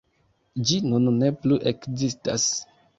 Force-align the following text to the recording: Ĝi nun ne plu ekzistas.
Ĝi 0.69 0.79
nun 0.87 1.07
ne 1.19 1.31
plu 1.45 1.63
ekzistas. 1.75 2.53